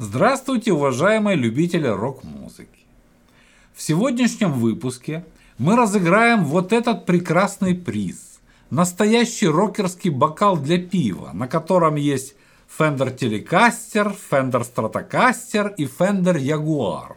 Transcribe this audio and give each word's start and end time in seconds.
Здравствуйте, 0.00 0.72
уважаемые 0.72 1.36
любители 1.36 1.88
рок-музыки! 1.88 2.86
В 3.74 3.82
сегодняшнем 3.82 4.52
выпуске 4.52 5.24
мы 5.58 5.74
разыграем 5.74 6.44
вот 6.44 6.72
этот 6.72 7.04
прекрасный 7.04 7.74
приз. 7.74 8.38
Настоящий 8.70 9.48
рокерский 9.48 10.10
бокал 10.10 10.56
для 10.56 10.78
пива, 10.78 11.32
на 11.34 11.48
котором 11.48 11.96
есть 11.96 12.36
Fender 12.78 13.12
Telecaster, 13.12 14.16
Fender 14.30 14.64
Stratocaster 14.64 15.74
и 15.76 15.86
Fender 15.86 16.38
Jaguar. 16.38 17.16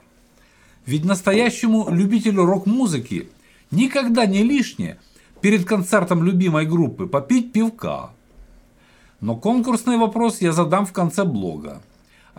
Ведь 0.88 1.06
настоящему 1.06 1.88
любителю 1.92 2.46
рок-музыки 2.46 3.30
никогда 3.70 4.26
не 4.26 4.42
лишнее 4.42 4.98
перед 5.40 5.66
концертом 5.66 6.24
любимой 6.24 6.66
группы 6.66 7.06
попить 7.06 7.54
пивка. 7.54 8.10
Но 9.20 9.36
конкурсный 9.36 9.98
вопрос 9.98 10.42
я 10.42 10.52
задам 10.52 10.88
в 10.88 10.94
конце 10.94 11.26
блога. 11.26 11.80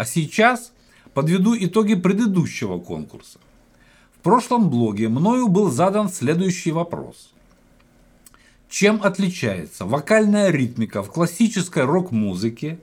А 0.03 0.05
сейчас 0.05 0.73
подведу 1.15 1.55
итоги 1.57 1.95
предыдущего 1.95 2.81
конкурса. 2.81 3.39
В 4.17 4.19
прошлом 4.19 4.69
блоге 4.69 5.09
мною 5.09 5.47
был 5.47 5.71
задан 5.71 6.09
следующий 6.09 6.73
вопрос. 6.73 7.33
Чем 8.69 9.01
отличается 9.05 9.85
вокальная 9.85 10.51
ритмика 10.51 11.05
в 11.05 11.13
классической 11.13 11.85
рок-музыке 11.85 12.81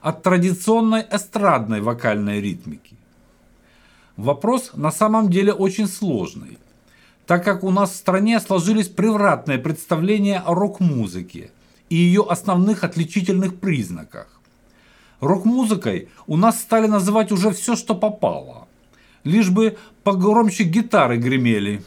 от 0.00 0.22
традиционной 0.22 1.04
эстрадной 1.10 1.82
вокальной 1.82 2.40
ритмики? 2.40 2.96
Вопрос 4.16 4.70
на 4.72 4.90
самом 4.90 5.28
деле 5.28 5.52
очень 5.52 5.86
сложный, 5.86 6.56
так 7.26 7.44
как 7.44 7.64
у 7.64 7.70
нас 7.70 7.90
в 7.90 7.96
стране 7.96 8.40
сложились 8.40 8.88
превратные 8.88 9.58
представления 9.58 10.38
о 10.38 10.54
рок-музыке 10.54 11.50
и 11.90 11.96
ее 11.96 12.24
основных 12.26 12.82
отличительных 12.82 13.60
признаках. 13.60 14.35
Рок-музыкой 15.20 16.08
у 16.26 16.36
нас 16.36 16.60
стали 16.60 16.86
называть 16.86 17.32
уже 17.32 17.50
все, 17.50 17.74
что 17.74 17.94
попало. 17.94 18.68
Лишь 19.24 19.50
бы 19.50 19.76
погромче 20.04 20.64
гитары 20.64 21.16
гремели. 21.16 21.82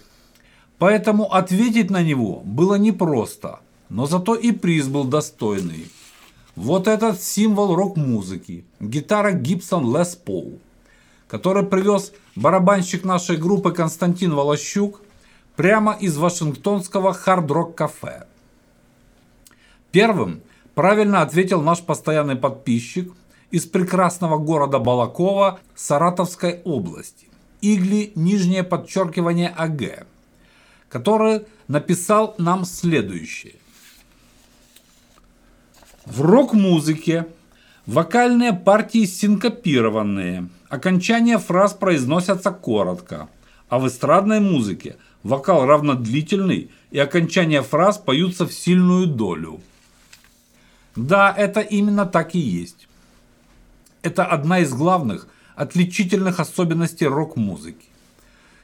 Поэтому 0.77 1.33
ответить 1.33 1.89
на 1.91 2.01
него 2.01 2.41
было 2.43 2.75
непросто, 2.75 3.59
но 3.89 4.05
зато 4.05 4.35
и 4.35 4.51
приз 4.51 4.87
был 4.87 5.03
достойный. 5.03 5.87
Вот 6.55 6.87
этот 6.87 7.21
символ 7.21 7.75
рок-музыки– 7.75 8.65
гитара 8.79 9.33
Gibson 9.33 9.83
Les 9.83 10.17
Paul, 10.25 10.59
который 11.27 11.63
привез 11.63 12.11
барабанщик 12.35 13.03
нашей 13.05 13.37
группы 13.37 13.71
Константин 13.71 14.33
Волощук 14.33 15.01
прямо 15.55 15.93
из 15.93 16.17
Вашингтонского 16.17 17.13
хард-рок-кафе. 17.13 18.25
Первым 19.91 20.41
правильно 20.75 21.21
ответил 21.21 21.61
наш 21.61 21.81
постоянный 21.81 22.35
подписчик 22.35 23.13
из 23.51 23.65
прекрасного 23.65 24.37
города 24.37 24.79
Балакова 24.79 25.59
Саратовской 25.75 26.61
области, 26.63 27.27
Игли, 27.61 28.11
нижнее 28.15 28.63
подчеркивание 28.63 29.49
АГ, 29.49 30.05
который 30.87 31.41
написал 31.67 32.35
нам 32.37 32.65
следующее. 32.65 33.55
В 36.05 36.21
рок-музыке 36.21 37.27
вокальные 37.85 38.53
партии 38.53 39.05
синкопированные, 39.05 40.49
окончания 40.69 41.37
фраз 41.37 41.73
произносятся 41.73 42.51
коротко, 42.51 43.29
а 43.67 43.79
в 43.79 43.87
эстрадной 43.87 44.39
музыке 44.39 44.97
вокал 45.23 45.65
равнодлительный 45.65 46.71
и 46.91 46.99
окончания 46.99 47.61
фраз 47.61 47.97
поются 47.97 48.47
в 48.47 48.53
сильную 48.53 49.07
долю. 49.07 49.61
Да, 50.95 51.33
это 51.35 51.61
именно 51.61 52.05
так 52.05 52.35
и 52.35 52.39
есть. 52.39 52.88
Это 54.01 54.25
одна 54.25 54.59
из 54.59 54.73
главных 54.73 55.27
отличительных 55.55 56.39
особенностей 56.39 57.05
рок-музыки. 57.05 57.87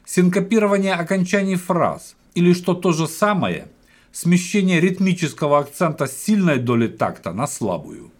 Синкопирование 0.05 0.93
окончаний 0.93 1.55
фраз 1.55 2.15
или 2.35 2.53
что 2.53 2.73
то 2.73 2.93
же 2.93 3.07
самое, 3.07 3.67
смещение 4.11 4.79
ритмического 4.79 5.59
акцента 5.59 6.07
с 6.07 6.15
сильной 6.15 6.57
доли 6.57 6.87
такта 6.87 7.33
на 7.33 7.47
слабую. 7.47 8.11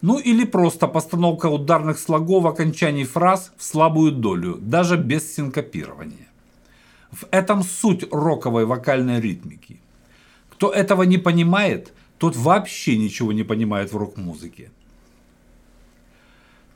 Ну 0.00 0.18
или 0.18 0.44
просто 0.44 0.88
постановка 0.88 1.46
ударных 1.46 1.98
слогов 1.98 2.46
окончаний 2.46 3.04
фраз 3.04 3.52
в 3.58 3.62
слабую 3.62 4.12
долю, 4.12 4.56
даже 4.56 4.96
без 4.96 5.34
синкопирования. 5.34 6.28
В 7.10 7.26
этом 7.30 7.62
суть 7.62 8.06
роковой 8.10 8.64
вокальной 8.64 9.20
ритмики. 9.20 9.78
Кто 10.48 10.70
этого 10.70 11.02
не 11.02 11.18
понимает, 11.18 11.92
тот 12.16 12.34
вообще 12.34 12.96
ничего 12.96 13.32
не 13.32 13.42
понимает 13.42 13.92
в 13.92 13.96
рок-музыке. 13.98 14.70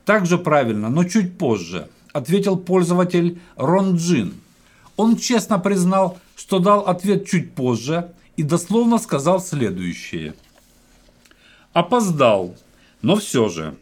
Также 0.05 0.37
правильно, 0.37 0.89
но 0.89 1.03
чуть 1.03 1.37
позже, 1.37 1.89
ответил 2.13 2.57
пользователь 2.57 3.41
Рон 3.55 3.95
Джин. 3.95 4.35
Он 4.95 5.17
честно 5.17 5.57
признал, 5.57 6.19
что 6.35 6.59
дал 6.59 6.81
ответ 6.81 7.27
чуть 7.27 7.53
позже 7.53 8.13
и 8.37 8.43
дословно 8.43 8.99
сказал 8.99 9.41
следующее. 9.41 10.35
Опоздал, 11.73 12.55
но 13.01 13.15
все 13.15 13.49
же. 13.49 13.75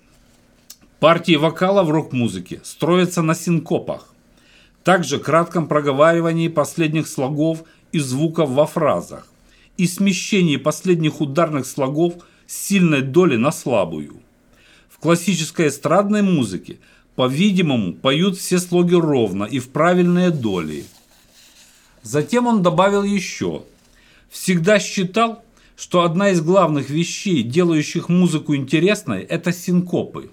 Партии 1.00 1.36
вокала 1.36 1.84
в 1.84 1.92
рок-музыке 1.92 2.62
строятся 2.64 3.22
на 3.22 3.36
синкопах. 3.36 4.08
Также 4.86 5.20
кратком 5.20 5.68
проговаривании 5.68 6.48
последних 6.48 7.08
слогов 7.08 7.64
и 7.92 8.00
звуков 8.00 8.50
во 8.50 8.66
фразах 8.66 9.28
и 9.76 9.88
смещении 9.88 10.56
последних 10.56 11.20
ударных 11.20 11.66
слогов 11.66 12.14
с 12.48 12.56
сильной 12.56 13.02
доли 13.02 13.36
на 13.36 13.52
слабую 13.52 14.23
классической 15.04 15.68
эстрадной 15.68 16.22
музыке, 16.22 16.80
по-видимому, 17.16 17.94
поют 17.94 18.38
все 18.38 18.58
слоги 18.58 18.96
ровно 18.96 19.44
и 19.44 19.60
в 19.60 19.68
правильные 19.70 20.32
доли. 20.32 20.86
Затем 22.04 22.48
он 22.48 22.64
добавил 22.64 23.04
еще. 23.04 23.64
Всегда 24.30 24.80
считал, 24.80 25.44
что 25.76 26.04
одна 26.04 26.30
из 26.30 26.40
главных 26.40 26.90
вещей, 26.90 27.44
делающих 27.44 28.08
музыку 28.08 28.56
интересной, 28.56 29.24
это 29.24 29.52
синкопы. 29.52 30.30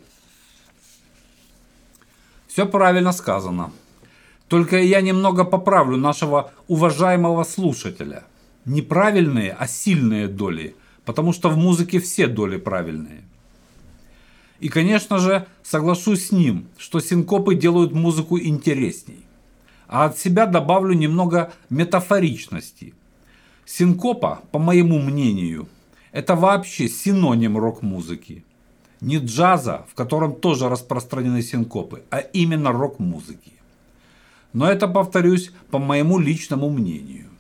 Все 2.47 2.65
правильно 2.65 3.11
сказано. 3.11 3.73
Только 4.47 4.79
я 4.79 5.01
немного 5.01 5.43
поправлю 5.43 5.97
нашего 5.97 6.53
уважаемого 6.69 7.43
слушателя. 7.43 8.23
Не 8.65 8.83
правильные, 8.83 9.51
а 9.51 9.67
сильные 9.67 10.29
доли, 10.29 10.77
потому 11.05 11.33
что 11.33 11.49
в 11.49 11.57
музыке 11.57 11.99
все 11.99 12.29
доли 12.29 12.57
правильные. 12.57 13.25
И, 14.61 14.69
конечно 14.69 15.19
же, 15.19 15.47
соглашусь 15.63 16.29
с 16.29 16.33
ним, 16.33 16.69
что 16.77 17.01
синкопы 17.01 17.55
делают 17.55 17.93
музыку 17.93 18.39
интересней. 18.39 19.25
А 19.89 20.05
от 20.05 20.19
себя 20.19 20.47
добавлю 20.47 20.93
немного 20.95 21.53
метафоричности. 21.71 22.95
Синкопа, 23.65 24.43
по 24.53 24.59
моему 24.59 24.99
мнению, 25.01 25.67
это 26.13 26.37
вообще 26.37 26.89
синоним 26.89 27.57
рок-музыки. 27.57 28.45
Не 29.01 29.17
джаза, 29.17 29.87
в 29.91 29.95
котором 29.95 30.35
тоже 30.35 30.69
распространены 30.69 31.43
синкопы, 31.43 32.03
а 32.11 32.19
именно 32.19 32.71
рок-музыки. 32.71 33.53
Но 34.53 34.71
это, 34.71 34.89
повторюсь, 34.89 35.53
по 35.71 35.79
моему 35.79 36.19
личному 36.19 36.69
мнению. 36.69 37.31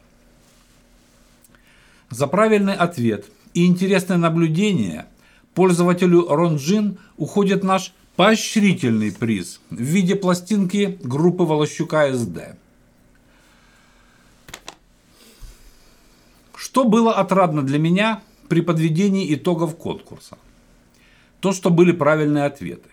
За 2.09 2.27
правильный 2.27 2.75
ответ 2.75 3.27
и 3.53 3.67
интересное 3.67 4.17
наблюдение– 4.17 5.05
Пользователю 5.55 6.28
Ронджин 6.28 6.99
уходит 7.16 7.65
наш 7.65 7.93
поощрительный 8.16 9.12
приз 9.12 9.61
в 9.71 9.81
виде 9.81 10.15
пластинки 10.15 10.99
группы 11.03 11.43
Волощука 11.43 12.12
СД. 12.12 12.56
Что 16.55 16.84
было 16.84 17.15
отрадно 17.15 17.62
для 17.62 17.78
меня 17.78 18.22
при 18.49 18.60
подведении 18.60 19.34
итогов 19.34 19.77
конкурса? 19.77 20.39
То, 21.41 21.53
что 21.53 21.71
были 21.71 21.91
правильные 21.91 22.44
ответы. 22.44 22.89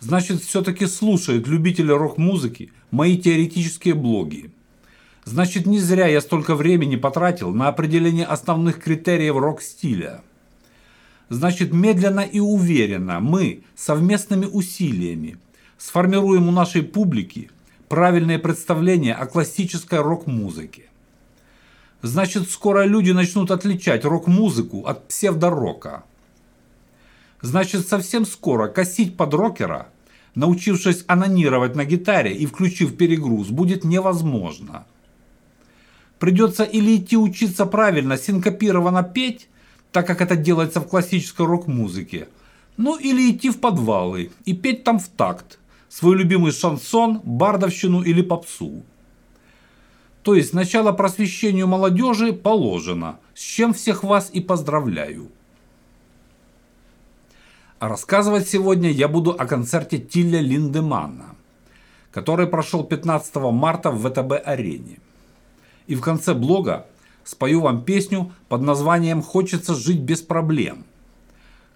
Значит, 0.00 0.42
все-таки 0.42 0.86
слушают 0.86 1.46
любители 1.46 1.90
рок-музыки 1.90 2.70
мои 2.90 3.16
теоретические 3.16 3.94
блоги. 3.94 4.50
Значит, 5.24 5.64
не 5.64 5.78
зря 5.78 6.06
я 6.06 6.20
столько 6.20 6.54
времени 6.54 6.96
потратил 6.96 7.54
на 7.54 7.68
определение 7.68 8.26
основных 8.26 8.82
критериев 8.82 9.36
рок-стиля– 9.36 10.22
Значит, 11.28 11.72
медленно 11.72 12.20
и 12.20 12.38
уверенно 12.38 13.18
мы 13.20 13.64
совместными 13.74 14.46
усилиями 14.46 15.38
сформируем 15.76 16.48
у 16.48 16.52
нашей 16.52 16.82
публики 16.82 17.50
правильное 17.88 18.38
представление 18.38 19.14
о 19.14 19.26
классической 19.26 20.00
рок-музыке. 20.00 20.84
Значит, 22.02 22.50
скоро 22.50 22.84
люди 22.84 23.10
начнут 23.10 23.50
отличать 23.50 24.04
рок-музыку 24.04 24.86
от 24.86 25.08
псевдорока. 25.08 26.04
Значит, 27.40 27.88
совсем 27.88 28.24
скоро 28.24 28.68
косить 28.68 29.16
под 29.16 29.34
рокера, 29.34 29.88
научившись 30.34 31.04
анонировать 31.08 31.74
на 31.74 31.84
гитаре 31.84 32.34
и 32.34 32.46
включив 32.46 32.96
перегруз, 32.96 33.48
будет 33.48 33.82
невозможно. 33.82 34.86
Придется 36.18 36.64
или 36.64 36.96
идти 36.96 37.16
учиться 37.16 37.66
правильно 37.66 38.16
синкопированно 38.16 39.02
петь, 39.02 39.48
так 39.96 40.06
как 40.06 40.20
это 40.20 40.36
делается 40.36 40.82
в 40.82 40.88
классической 40.88 41.46
рок-музыке, 41.46 42.28
Ну 42.76 42.98
или 42.98 43.30
идти 43.30 43.48
в 43.48 43.60
подвалы 43.60 44.30
и 44.44 44.52
петь 44.52 44.84
там 44.84 44.98
в 44.98 45.08
такт 45.08 45.58
свой 45.88 46.16
любимый 46.16 46.52
шансон, 46.52 47.22
бардовщину 47.24 48.02
или 48.02 48.20
попсу. 48.20 48.82
То 50.22 50.34
есть 50.34 50.52
начало 50.52 50.92
просвещению 50.92 51.66
молодежи 51.66 52.34
положено, 52.34 53.18
с 53.34 53.40
чем 53.40 53.72
всех 53.72 54.04
вас 54.04 54.28
и 54.34 54.42
поздравляю. 54.42 55.30
А 57.78 57.88
рассказывать 57.88 58.46
сегодня 58.46 58.90
я 58.90 59.08
буду 59.08 59.30
о 59.30 59.46
концерте 59.46 59.96
Тилля 59.96 60.40
Линдемана, 60.40 61.36
который 62.10 62.46
прошел 62.46 62.84
15 62.84 63.36
марта 63.36 63.90
в 63.90 64.06
ВТБ-арене. 64.06 64.98
И 65.86 65.94
в 65.94 66.02
конце 66.02 66.34
блога 66.34 66.84
спою 67.28 67.60
вам 67.60 67.84
песню 67.84 68.32
под 68.48 68.62
названием 68.62 69.22
«Хочется 69.22 69.74
жить 69.74 70.00
без 70.00 70.22
проблем», 70.22 70.84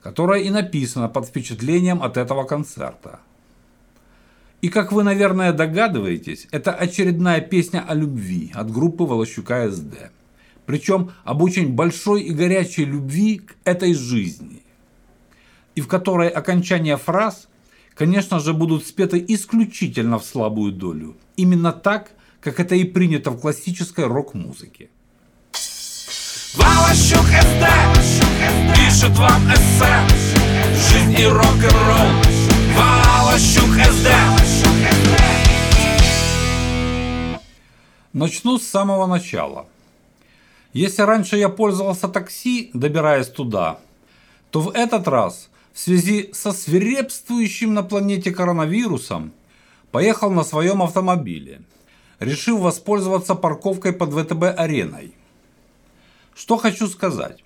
которая 0.03 0.43
и 0.43 0.51
написана 0.51 1.09
под 1.09 1.27
впечатлением 1.27 2.03
от 2.03 2.17
этого 2.17 2.45
концерта. 2.45 3.21
И 4.61 4.69
как 4.69 4.93
вы, 4.93 5.03
наверное, 5.03 5.53
догадываетесь, 5.53 6.47
это 6.51 6.73
очередная 6.73 7.41
песня 7.41 7.85
о 7.87 7.95
любви 7.95 8.53
от 8.55 8.71
группы 8.71 9.05
Волощука 9.05 9.71
СД. 9.71 10.11
Причем 10.67 11.13
об 11.25 11.43
очень 11.43 11.75
большой 11.75 12.23
и 12.23 12.33
горячей 12.33 12.85
любви 12.85 13.39
к 13.39 13.57
этой 13.65 13.95
жизни. 13.95 14.63
И 15.75 15.81
в 15.81 15.89
которой 15.89 16.29
окончания 16.29 16.97
фраз, 16.97 17.49
конечно 17.95 18.39
же, 18.39 18.53
будут 18.53 18.87
спеты 18.87 19.25
исключительно 19.27 20.19
в 20.19 20.25
слабую 20.25 20.73
долю. 20.73 21.17
Именно 21.37 21.73
так, 21.73 22.13
как 22.41 22.61
это 22.61 22.75
и 22.75 22.85
принято 22.85 23.31
в 23.31 23.41
классической 23.41 24.07
рок-музыке. 24.07 24.91
Волощук 26.55 27.27
СД 27.27 27.65
пишет 28.75 29.17
вам 29.17 29.49
эссе 29.53 29.87
Жизнь 30.75 31.21
и 31.21 31.25
рок-н-ролл 31.25 32.11
Волощук 32.77 33.71
СД 33.87 34.09
Начну 38.13 38.59
с 38.59 38.67
самого 38.67 39.07
начала. 39.07 39.67
Если 40.73 41.03
раньше 41.03 41.37
я 41.37 41.49
пользовался 41.49 42.09
такси, 42.09 42.73
добираясь 42.75 43.29
туда, 43.29 43.79
то 44.51 44.61
в 44.61 44.71
этот 44.71 45.07
раз 45.07 45.51
в 45.73 45.79
связи 45.79 46.31
со 46.33 46.51
свирепствующим 46.51 47.75
на 47.75 47.85
планете 47.85 48.33
коронавирусом 48.33 49.31
поехал 49.93 50.33
на 50.33 50.43
своем 50.43 50.83
автомобиле, 50.83 51.63
решив 52.19 52.59
воспользоваться 52.59 53.37
парковкой 53.37 53.93
под 53.93 54.11
ВТБ-ареной. 54.11 55.15
Что 56.41 56.57
хочу 56.57 56.89
сказать. 56.89 57.45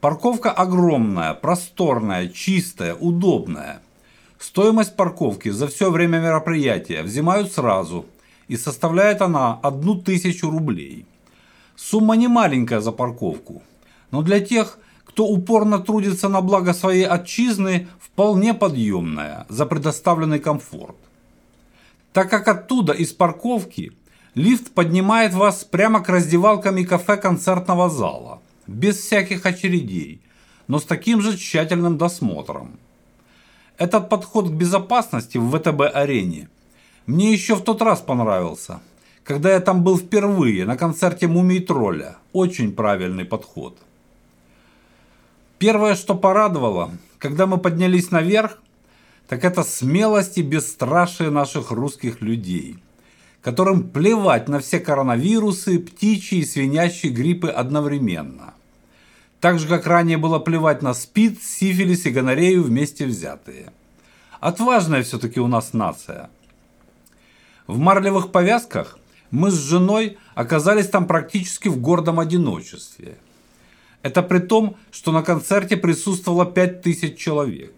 Парковка 0.00 0.52
огромная, 0.52 1.34
просторная, 1.34 2.28
чистая, 2.28 2.94
удобная. 2.94 3.82
Стоимость 4.38 4.94
парковки 4.94 5.48
за 5.48 5.66
все 5.66 5.90
время 5.90 6.18
мероприятия 6.18 7.02
взимают 7.02 7.50
сразу, 7.52 8.06
и 8.46 8.56
составляет 8.56 9.20
она 9.20 9.58
одну 9.64 10.00
тысячу 10.00 10.48
рублей. 10.48 11.06
Сумма 11.74 12.14
не 12.14 12.28
маленькая 12.28 12.80
за 12.80 12.92
парковку, 12.92 13.64
но 14.12 14.22
для 14.22 14.38
тех, 14.38 14.78
кто 15.04 15.26
упорно 15.26 15.80
трудится 15.80 16.28
на 16.28 16.40
благо 16.40 16.72
своей 16.72 17.04
отчизны, 17.04 17.88
вполне 17.98 18.54
подъемная 18.54 19.46
за 19.48 19.66
предоставленный 19.66 20.38
комфорт. 20.38 20.94
Так 22.12 22.30
как 22.30 22.46
оттуда, 22.46 22.92
из 22.92 23.12
парковки, 23.12 23.92
Лифт 24.36 24.72
поднимает 24.72 25.32
вас 25.32 25.64
прямо 25.64 26.00
к 26.04 26.10
раздевалкам 26.10 26.76
и 26.76 26.84
кафе 26.84 27.16
концертного 27.16 27.88
зала, 27.88 28.42
без 28.66 28.98
всяких 28.98 29.46
очередей, 29.46 30.20
но 30.68 30.78
с 30.78 30.84
таким 30.84 31.22
же 31.22 31.38
тщательным 31.38 31.96
досмотром. 31.96 32.78
Этот 33.78 34.10
подход 34.10 34.50
к 34.50 34.52
безопасности 34.52 35.38
в 35.38 35.50
ВТБ-арене 35.50 36.50
мне 37.06 37.32
еще 37.32 37.54
в 37.54 37.62
тот 37.62 37.80
раз 37.80 38.02
понравился, 38.02 38.80
когда 39.24 39.54
я 39.54 39.60
там 39.60 39.82
был 39.82 39.96
впервые 39.96 40.66
на 40.66 40.76
концерте 40.76 41.28
«Мумий 41.28 41.60
тролля». 41.60 42.16
Очень 42.34 42.72
правильный 42.72 43.24
подход. 43.24 43.78
Первое, 45.56 45.94
что 45.94 46.14
порадовало, 46.14 46.90
когда 47.18 47.46
мы 47.46 47.56
поднялись 47.56 48.10
наверх, 48.10 48.58
так 49.28 49.46
это 49.46 49.62
смелость 49.62 50.36
и 50.36 50.42
бесстрашие 50.42 51.30
наших 51.30 51.70
русских 51.70 52.20
людей– 52.20 52.80
которым 53.46 53.90
плевать 53.90 54.48
на 54.48 54.58
все 54.58 54.80
коронавирусы, 54.80 55.78
птичьи 55.78 56.40
и 56.40 56.44
свинячьи 56.44 57.08
гриппы 57.08 57.46
одновременно. 57.48 58.54
Так 59.38 59.60
же, 59.60 59.68
как 59.68 59.86
ранее 59.86 60.16
было 60.16 60.40
плевать 60.40 60.82
на 60.82 60.92
СПИД, 60.92 61.40
сифилис 61.40 62.06
и 62.06 62.10
гонорею 62.10 62.64
вместе 62.64 63.06
взятые. 63.06 63.70
Отважная 64.40 65.04
все-таки 65.04 65.38
у 65.38 65.46
нас 65.46 65.74
нация. 65.74 66.28
В 67.68 67.78
марлевых 67.78 68.32
повязках 68.32 68.98
мы 69.30 69.52
с 69.52 69.54
женой 69.54 70.18
оказались 70.34 70.88
там 70.88 71.06
практически 71.06 71.68
в 71.68 71.80
гордом 71.80 72.18
одиночестве. 72.18 73.16
Это 74.02 74.24
при 74.24 74.40
том, 74.40 74.76
что 74.90 75.12
на 75.12 75.22
концерте 75.22 75.76
присутствовало 75.76 76.46
5000 76.46 77.16
человек. 77.16 77.74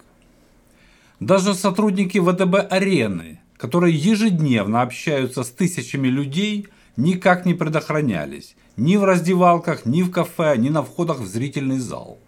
Даже 1.21 1.53
сотрудники 1.53 2.17
ВТБ-арены– 2.17 3.41
которые 3.59 3.95
ежедневно 3.95 4.83
общаются 4.83 5.43
с 5.43 5.51
тысячами 5.51 6.09
людей, 6.09 6.69
никак 6.97 7.45
не 7.45 7.55
предохранялись 7.55 8.55
ни 8.77 8.97
в 8.97 9.05
раздевалках, 9.05 9.85
ни 9.85 10.03
в 10.03 10.11
кафе, 10.13 10.57
ни 10.57 10.69
на 10.69 10.85
входах 10.85 11.19
в 11.19 11.27
зрительный 11.27 11.79
зал. 11.79 12.19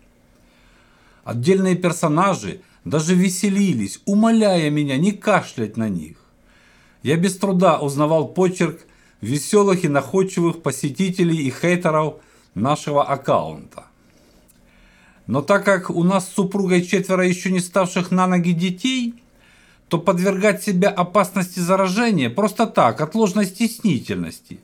Отдельные 1.22 1.76
персонажи 1.76 2.60
даже 2.84 3.14
веселились, 3.14 4.00
умоляя 4.04 4.68
меня 4.68 4.96
не 4.96 5.12
кашлять 5.12 5.76
на 5.76 5.88
них. 5.88 6.16
Я 7.04 7.16
без 7.16 7.36
труда 7.36 7.78
узнавал 7.78 8.26
почерк 8.26 8.80
веселых 9.20 9.84
и 9.84 9.88
находчивых 9.88 10.60
посетителей 10.60 11.46
и 11.46 11.50
хейтеров 11.50 12.16
нашего 12.54 13.04
аккаунта. 13.04 13.84
Но 15.28 15.42
так 15.42 15.64
как 15.64 15.90
у 15.90 16.02
нас 16.02 16.26
с 16.26 16.34
супругой 16.34 16.82
четверо 16.82 17.24
еще 17.24 17.52
не 17.52 17.60
ставших 17.60 18.10
на 18.10 18.26
ноги 18.26 18.50
детей– 18.52 19.14
то 19.90 19.98
подвергать 19.98 20.62
себя 20.62 20.88
опасности 20.88 21.58
заражения 21.58 22.30
просто 22.30 22.66
так, 22.68 23.00
от 23.00 23.16
ложной 23.16 23.44
стеснительности, 23.44 24.60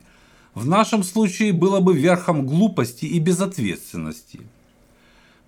в 0.53 0.65
нашем 0.65 1.03
случае 1.03 1.51
было 1.51 1.81
бы 1.81 1.97
верхом 1.97 2.47
глупости 2.47 3.03
и 3.03 3.19
безответственности. 3.19 4.39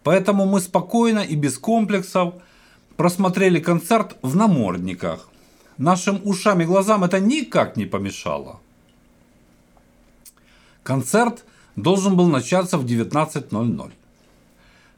Поэтому 0.03 0.45
мы 0.45 0.59
спокойно 0.59 1.19
и 1.19 1.35
без 1.35 1.57
комплексов 1.57 2.33
просмотрели 2.97 3.61
концерт 3.61 4.17
в 4.21 4.35
намордниках. 4.35 5.29
Нашим 5.77 6.19
ушам 6.25 6.59
и 6.59 6.65
глазам 6.65 7.05
это 7.05 7.21
никак 7.21 7.77
не 7.77 7.85
помешало. 7.85 8.59
Концерт 10.83 11.45
должен 11.77 12.17
был 12.17 12.27
начаться 12.27 12.77
в 12.77 12.85
19.00. 12.85 13.91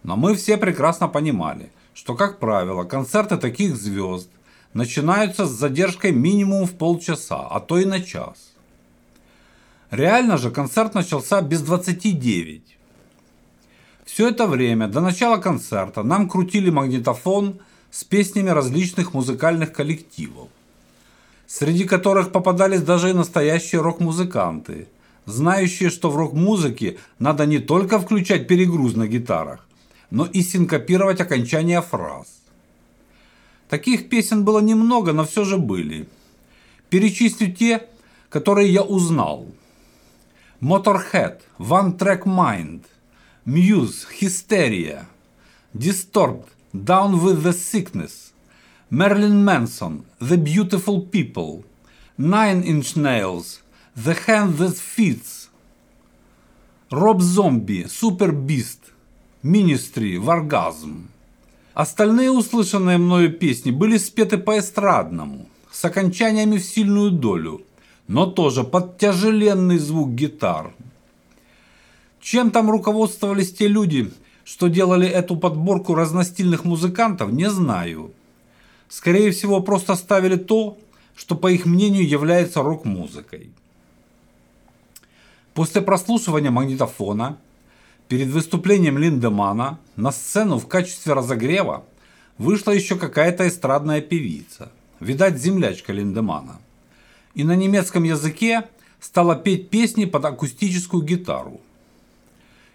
Но 0.01 0.15
мы 0.15 0.33
все 0.33 0.57
прекрасно 0.57 1.07
понимали, 1.07 1.71
что, 1.93 2.15
как 2.15 2.39
правило, 2.39 2.83
концерты 2.83 3.37
таких 3.37 3.75
звезд– 3.75 4.27
начинаются 4.73 5.45
с 5.45 5.51
задержкой 5.51 6.11
минимум 6.11 6.65
в 6.65 6.73
полчаса, 6.73 7.47
а 7.49 7.59
то 7.59 7.77
и 7.77 7.85
на 7.85 8.01
час. 8.01 8.53
Реально 9.89 10.37
же 10.37 10.51
концерт 10.51 10.95
начался 10.95 11.41
без 11.41 11.61
29. 11.61 12.77
Все 14.05 14.29
это 14.29 14.47
время, 14.47 14.87
до 14.87 15.01
начала 15.01 15.37
концерта, 15.37 16.03
нам 16.03 16.29
крутили 16.29 16.69
магнитофон 16.69 17.59
с 17.91 18.03
песнями 18.03 18.49
различных 18.49 19.13
музыкальных 19.13 19.73
коллективов, 19.73 20.47
среди 21.45 21.83
которых 21.83 22.31
попадались 22.31 22.81
даже 22.81 23.09
и 23.09 23.13
настоящие 23.13 23.81
рок-музыканты, 23.81 24.87
знающие, 25.25 25.89
что 25.89 26.09
в 26.09 26.15
рок-музыке 26.15 26.97
надо 27.19 27.45
не 27.45 27.59
только 27.59 27.99
включать 27.99 28.47
перегруз 28.47 28.95
на 28.95 29.07
гитарах, 29.07 29.67
но 30.09 30.25
и 30.25 30.41
синкопировать 30.41 31.21
окончания 31.21 31.81
фраз. 31.81 32.40
Таких 33.71 34.09
песен 34.09 34.43
было 34.43 34.59
немного, 34.59 35.13
но 35.13 35.23
все 35.23 35.45
же 35.45 35.57
были. 35.57 36.05
Перечислю 36.89 37.53
те, 37.53 37.87
которые 38.27 38.69
я 38.69 38.83
узнал. 38.83 39.47
Motorhead, 40.59 41.39
One 41.57 41.97
Track 41.97 42.25
Mind, 42.25 42.81
Muse, 43.45 44.07
Hysteria, 44.19 45.05
Disturbed, 45.73 46.49
Down 46.73 47.23
with 47.23 47.43
the 47.43 47.53
Sickness, 47.53 48.33
Marilyn 48.89 49.45
Manson, 49.45 50.03
The 50.19 50.35
Beautiful 50.35 51.09
People, 51.09 51.63
Nine 52.17 52.63
Inch 52.63 52.97
Nails, 52.97 53.61
The 53.95 54.15
Hand 54.27 54.57
That 54.57 54.75
Fits, 54.75 55.47
Rob 56.91 57.21
Zombie, 57.21 57.87
Super 57.87 58.33
Beast, 58.33 58.91
Ministry, 59.41 60.19
Wargasm. 60.19 61.07
Остальные 61.73 62.31
услышанные 62.31 62.97
мною 62.97 63.31
песни 63.31 63.71
были 63.71 63.97
спеты 63.97 64.37
по-эстрадному, 64.37 65.47
с 65.71 65.85
окончаниями 65.85 66.57
в 66.57 66.65
сильную 66.65 67.11
долю, 67.11 67.61
но 68.07 68.25
тоже 68.25 68.63
под 68.63 68.97
тяжеленный 68.97 69.77
звук 69.77 70.09
гитар. 70.09 70.73
Чем 72.19 72.51
там 72.51 72.69
руководствовались 72.69 73.53
те 73.53 73.67
люди, 73.67 74.11
Что 74.43 74.67
делали 74.67 75.07
эту 75.07 75.37
подборку 75.37 75.93
разностильных 75.93 76.65
музыкантов, 76.65 77.31
не 77.31 77.49
знаю. 77.49 78.11
Скорее 78.89 79.31
всего, 79.31 79.61
просто 79.61 79.95
ставили 79.95 80.35
то, 80.35 80.77
что 81.15 81.35
по 81.35 81.51
их 81.51 81.65
мнению 81.65 82.07
является 82.07 82.61
рок-музыкой. 82.61 83.51
После 85.53 85.81
прослушивания 85.81 86.51
магнитофона 86.51 87.37
перед 88.11 88.27
выступлением 88.27 88.97
Линдемана 88.97 89.79
на 89.95 90.11
сцену 90.11 90.59
в 90.59 90.67
качестве 90.67 91.13
разогрева 91.13 91.85
вышла 92.37 92.71
еще 92.71 92.97
какая-то 92.97 93.47
эстрадная 93.47 94.01
певица, 94.01 94.69
видать 94.99 95.37
землячка 95.37 95.93
Линдемана, 95.93 96.59
и 97.35 97.45
на 97.45 97.55
немецком 97.55 98.03
языке 98.03 98.65
стала 98.99 99.37
петь 99.37 99.69
песни 99.69 100.03
под 100.03 100.25
акустическую 100.25 101.03
гитару. 101.03 101.61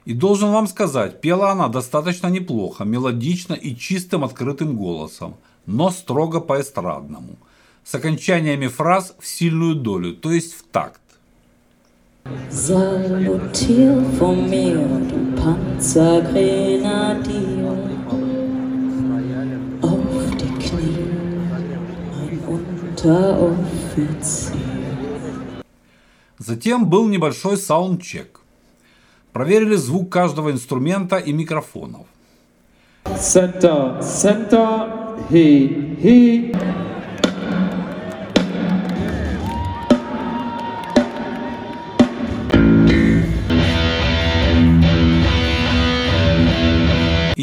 И 0.06 0.14
должен 0.14 0.52
вам 0.52 0.66
сказать, 0.68 1.20
пела 1.20 1.50
она 1.50 1.68
достаточно 1.68 2.28
неплохо, 2.28 2.84
мелодично 2.84 3.52
и 3.52 3.76
чистым 3.76 4.24
открытым 4.24 4.74
голосом, 4.74 5.36
но 5.66 5.90
строго 5.90 6.40
по-эстрадному, 6.40 7.36
с 7.84 7.94
окончаниями 7.94 8.68
фраз 8.68 9.14
в 9.18 9.26
сильную 9.26 9.74
долю, 9.74 10.14
то 10.14 10.32
есть 10.32 10.54
в 10.54 10.62
такт. 10.62 11.02
Salutier 12.50 14.02
von 14.18 14.48
mir, 14.48 14.76
du 14.76 15.40
Panzergrenadier, 15.40 17.76
auf 19.82 20.36
die 20.40 20.52
Knie, 20.58 21.06
mein 21.50 21.68
Unteroffizier. 22.46 24.56
Затем 26.38 26.88
был 26.88 27.08
небольшой 27.08 27.56
саундчек. 27.56 28.40
Проверили 29.32 29.76
звук 29.76 30.10
каждого 30.10 30.50
инструмента 30.50 31.18
и 31.18 31.32
микрофонов. 31.32 32.06
Center, 33.18 34.00
center, 34.00 34.88
he, 35.30 35.96
he. 36.00 36.52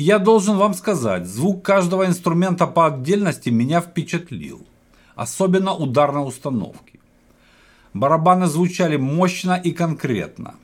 Я 0.04 0.20
должен 0.20 0.58
вам 0.58 0.74
сказать, 0.74 1.26
звук 1.26 1.64
каждого 1.64 2.06
инструмента 2.06 2.68
по 2.68 2.88
отдельности 2.88 3.50
меня 3.50 3.80
впечатлил. 3.80 4.66
Особенно 5.16 5.74
ударной 5.74 6.28
установки. 6.28 7.00
Барабаны 7.94 8.48
звучали 8.48 8.98
мощно 8.98 9.54
и 9.54 9.72
конкретно. 9.72 10.56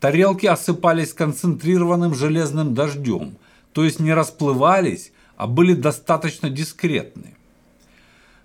Тарелки 0.00 0.46
осыпались 0.46 1.12
концентрированным 1.12 2.14
железным 2.14 2.74
дождем, 2.74 3.34
то 3.74 3.84
есть 3.84 4.00
не 4.00 4.14
расплывались, 4.14 5.12
а 5.36 5.46
были 5.46 5.74
достаточно 5.74 6.48
дискретны. 6.48 7.34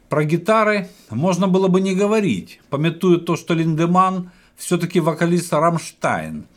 Про 0.10 0.26
гитары 0.26 0.90
можно 1.10 1.48
было 1.48 1.70
бы 1.70 1.80
не 1.80 1.96
говорить, 1.96 2.60
пометуя 2.70 3.18
то, 3.18 3.38
что 3.38 3.54
Линдеман 3.54 4.32
все-таки 4.58 5.00
вокалист 5.00 5.54
Рамштайн. 5.54 6.48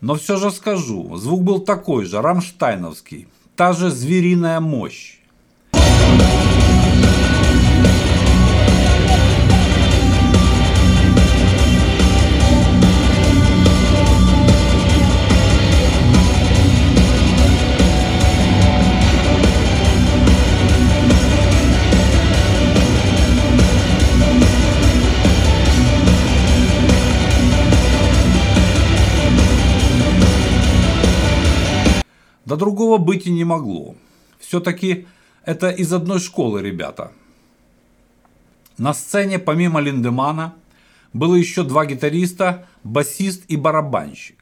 Но 0.00 0.14
все 0.14 0.36
же 0.36 0.50
скажу, 0.50 1.16
звук 1.16 1.42
был 1.42 1.60
такой 1.60 2.04
же, 2.04 2.20
рамштайновский, 2.20 3.28
та 3.54 3.72
же 3.72 3.90
звериная 3.90 4.60
мощь. 4.60 5.18
Да 32.56 32.60
другого 32.60 32.96
быть 32.96 33.26
и 33.26 33.30
не 33.30 33.44
могло. 33.44 33.94
Все-таки 34.38 35.06
это 35.44 35.68
из 35.68 35.92
одной 35.92 36.20
школы 36.20 36.62
ребята. 36.62 37.12
На 38.78 38.94
сцене 38.94 39.38
помимо 39.38 39.78
Линдемана 39.78 40.54
было 41.12 41.34
еще 41.34 41.64
два 41.64 41.84
гитариста, 41.84 42.66
басист 42.82 43.44
и 43.48 43.56
барабанщик. 43.58 44.36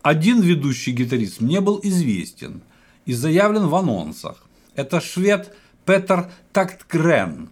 Один 0.00 0.40
ведущий 0.40 0.92
гитарист 0.92 1.42
мне 1.42 1.60
был 1.60 1.78
известен 1.82 2.62
и 3.04 3.12
заявлен 3.12 3.66
в 3.66 3.74
анонсах. 3.74 4.42
Это 4.74 5.02
швед 5.02 5.54
Петер 5.84 6.30
Тактгрен. 6.54 7.50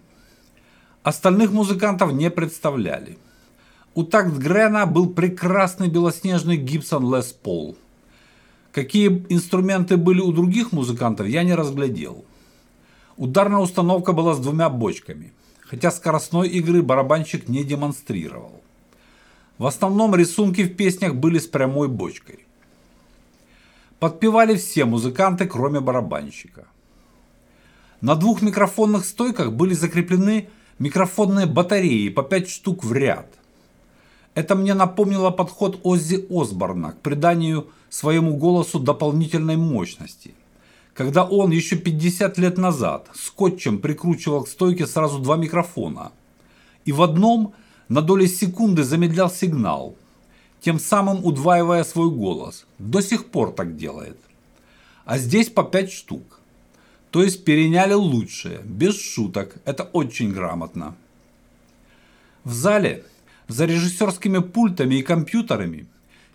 Остальных 1.02 1.52
музыкантов 1.52 2.14
не 2.14 2.30
представляли. 2.30 3.18
У 3.94 4.02
Тактгрена 4.02 4.86
был 4.86 5.10
прекрасный 5.10 5.88
белоснежный 5.88 6.56
Гибсон 6.56 7.14
Лес 7.14 7.34
Пол– 7.34 7.76
Какие 8.72 9.26
инструменты 9.28 9.96
были 9.96 10.20
у 10.20 10.32
других 10.32 10.72
музыкантов, 10.72 11.26
я 11.26 11.42
не 11.42 11.54
разглядел. 11.54 12.24
Ударная 13.16 13.58
установка 13.58 14.12
была 14.12 14.34
с 14.34 14.38
двумя 14.38 14.68
бочками, 14.68 15.32
хотя 15.60 15.90
скоростной 15.90 16.48
игры 16.48 16.82
барабанщик 16.82 17.48
не 17.48 17.64
демонстрировал. 17.64 18.62
В 19.58 19.66
основном 19.66 20.14
рисунки 20.14 20.62
в 20.62 20.76
песнях 20.76 21.14
были 21.16 21.38
с 21.38 21.46
прямой 21.46 21.88
бочкой. 21.88 22.46
Подпевали 23.98 24.56
все 24.56 24.84
музыканты, 24.86 25.46
кроме 25.46 25.80
барабанщика. 25.80 26.66
На 28.00 28.14
двух 28.14 28.40
микрофонных 28.40 29.04
стойках 29.04 29.52
были 29.52 29.74
закреплены 29.74 30.48
микрофонные 30.78 31.44
батареи 31.44 32.08
по 32.08 32.22
5 32.22 32.48
штук 32.48 32.84
в 32.84 32.92
ряд. 32.94 33.26
Это 34.34 34.54
мне 34.54 34.72
напомнило 34.72 35.30
подход 35.30 35.80
Оззи 35.82 36.26
Осборна 36.30 36.92
к 36.92 37.00
приданию 37.00 37.68
своему 37.90 38.36
голосу 38.36 38.78
дополнительной 38.78 39.56
мощности. 39.56 40.32
Когда 40.94 41.24
он 41.24 41.50
еще 41.50 41.76
50 41.76 42.38
лет 42.38 42.56
назад 42.56 43.08
скотчем 43.14 43.78
прикручивал 43.78 44.44
к 44.44 44.48
стойке 44.48 44.86
сразу 44.86 45.18
два 45.18 45.36
микрофона. 45.36 46.12
И 46.84 46.92
в 46.92 47.02
одном 47.02 47.54
на 47.88 48.00
доли 48.00 48.26
секунды 48.26 48.84
замедлял 48.84 49.30
сигнал, 49.30 49.96
тем 50.60 50.78
самым 50.78 51.24
удваивая 51.24 51.84
свой 51.84 52.10
голос. 52.10 52.66
До 52.78 53.02
сих 53.02 53.26
пор 53.26 53.52
так 53.52 53.76
делает. 53.76 54.18
А 55.04 55.18
здесь 55.18 55.48
по 55.48 55.64
5 55.64 55.92
штук. 55.92 56.40
То 57.10 57.22
есть 57.24 57.44
переняли 57.44 57.94
лучшее, 57.94 58.60
без 58.64 59.00
шуток. 59.00 59.56
Это 59.64 59.82
очень 59.82 60.32
грамотно. 60.32 60.94
В 62.44 62.52
зале 62.52 63.04
за 63.48 63.64
режиссерскими 63.64 64.38
пультами 64.38 64.96
и 64.96 65.02
компьютерами 65.02 65.86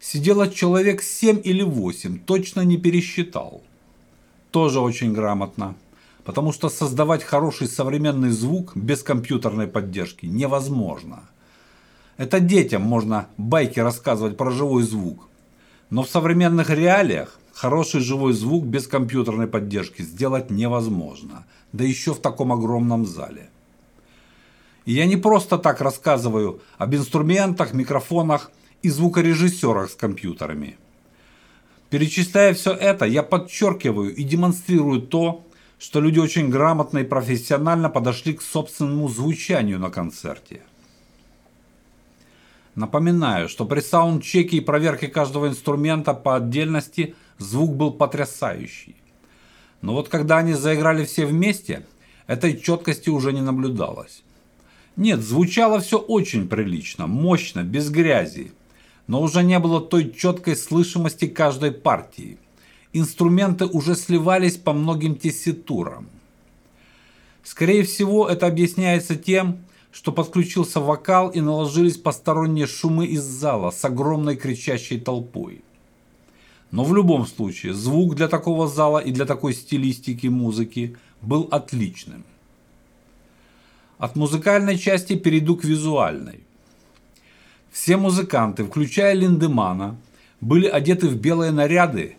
сидело 0.05 0.47
человек 0.47 1.01
7 1.01 1.41
или 1.43 1.63
8, 1.63 2.19
точно 2.19 2.61
не 2.61 2.77
пересчитал. 2.77 3.63
Тоже 4.51 4.79
очень 4.79 5.13
грамотно, 5.13 5.75
потому 6.23 6.53
что 6.53 6.69
создавать 6.69 7.23
хороший 7.23 7.67
современный 7.67 8.29
звук 8.29 8.77
без 8.77 9.01
компьютерной 9.01 9.67
поддержки 9.67 10.27
невозможно. 10.27 11.23
Это 12.17 12.39
детям 12.39 12.83
можно 12.83 13.27
байки 13.37 13.79
рассказывать 13.79 14.37
про 14.37 14.51
живой 14.51 14.83
звук. 14.83 15.27
Но 15.89 16.03
в 16.03 16.09
современных 16.09 16.69
реалиях 16.69 17.39
хороший 17.51 18.01
живой 18.01 18.33
звук 18.33 18.63
без 18.63 18.87
компьютерной 18.87 19.47
поддержки 19.47 20.03
сделать 20.03 20.51
невозможно. 20.51 21.45
Да 21.73 21.83
еще 21.83 22.13
в 22.13 22.19
таком 22.19 22.53
огромном 22.53 23.07
зале. 23.07 23.49
И 24.85 24.93
я 24.93 25.07
не 25.07 25.17
просто 25.17 25.57
так 25.57 25.81
рассказываю 25.81 26.61
об 26.77 26.93
инструментах, 26.93 27.73
микрофонах 27.73 28.51
и 28.85 28.89
звукорежиссерах 28.89 29.89
с 29.89 29.95
компьютерами. 29.95 30.77
Перечисляя 31.89 32.53
все 32.53 32.71
это, 32.71 33.05
я 33.05 33.23
подчеркиваю 33.23 34.13
и 34.13 34.23
демонстрирую 34.23 35.01
то, 35.01 35.43
что 35.79 35.99
люди 35.99 36.19
очень 36.19 36.49
грамотно 36.49 36.99
и 36.99 37.03
профессионально 37.03 37.89
подошли 37.89 38.35
к 38.35 38.43
собственному 38.43 39.09
звучанию 39.09 39.79
на 39.79 39.89
концерте. 39.89 40.61
Напоминаю, 42.75 43.49
что 43.49 43.65
при 43.65 43.79
саундчеке 43.79 44.57
и 44.57 44.61
проверке 44.61 45.07
каждого 45.07 45.47
инструмента 45.47 46.13
по 46.13 46.35
отдельности 46.35 47.15
звук 47.39 47.75
был 47.75 47.91
потрясающий. 47.91 48.95
Но 49.81 49.93
вот 49.93 50.09
когда 50.09 50.37
они 50.37 50.53
заиграли 50.53 51.05
все 51.05 51.25
вместе, 51.25 51.87
этой 52.27 52.55
четкости 52.55 53.09
уже 53.09 53.33
не 53.33 53.41
наблюдалось. 53.41 54.21
Нет, 54.95 55.21
звучало 55.21 55.79
все 55.79 55.97
очень 55.97 56.47
прилично, 56.47 57.07
мощно, 57.07 57.63
без 57.63 57.89
грязи. 57.89 58.51
Но 59.07 59.21
уже 59.21 59.43
не 59.43 59.59
было 59.59 59.81
той 59.81 60.11
четкой 60.11 60.55
слышимости 60.55 61.27
каждой 61.27 61.71
партии. 61.71 62.37
Инструменты 62.93 63.65
уже 63.65 63.95
сливались 63.95 64.57
по 64.57 64.73
многим 64.73 65.15
тесситурам. 65.15 66.07
Скорее 67.43 67.83
всего, 67.83 68.27
это 68.27 68.47
объясняется 68.47 69.15
тем, 69.15 69.59
что 69.91 70.11
подключился 70.11 70.79
вокал 70.79 71.29
и 71.29 71.39
наложились 71.39 71.97
посторонние 71.97 72.67
шумы 72.67 73.05
из 73.05 73.21
зала 73.21 73.71
с 73.71 73.85
огромной 73.85 74.35
кричащей 74.35 74.99
толпой. 74.99 75.61
Но 76.71 76.83
в 76.83 76.93
любом 76.93 77.25
случае, 77.25 77.73
звук 77.73 78.15
для 78.15 78.27
такого 78.27 78.67
зала 78.67 78.99
и 78.99 79.11
для 79.11 79.25
такой 79.25 79.53
стилистики 79.53 80.27
музыки 80.27 80.97
был 81.21 81.47
отличным. 81.51 82.25
От 83.97 84.15
музыкальной 84.15 84.77
части 84.77 85.15
перейду 85.15 85.55
к 85.55 85.63
визуальной. 85.63 86.41
Все 87.75 87.97
музыканты, 87.97 88.63
включая 88.63 89.13
Линдемана, 89.13 89.97
были 90.39 90.65
одеты 90.65 91.09
в 91.09 91.17
белые 91.17 91.51
наряды, 91.51 92.15